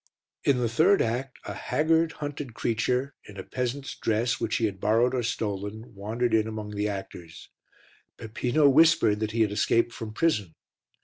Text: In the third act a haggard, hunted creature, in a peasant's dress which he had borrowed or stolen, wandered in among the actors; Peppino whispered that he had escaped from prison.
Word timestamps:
In 0.43 0.57
the 0.57 0.67
third 0.67 0.99
act 0.99 1.37
a 1.45 1.53
haggard, 1.53 2.13
hunted 2.13 2.55
creature, 2.55 3.13
in 3.25 3.37
a 3.37 3.43
peasant's 3.43 3.93
dress 3.95 4.39
which 4.39 4.55
he 4.55 4.65
had 4.65 4.79
borrowed 4.79 5.13
or 5.13 5.21
stolen, 5.21 5.93
wandered 5.93 6.33
in 6.33 6.47
among 6.47 6.71
the 6.71 6.89
actors; 6.89 7.49
Peppino 8.17 8.67
whispered 8.67 9.19
that 9.19 9.29
he 9.29 9.41
had 9.41 9.51
escaped 9.51 9.93
from 9.93 10.11
prison. 10.11 10.55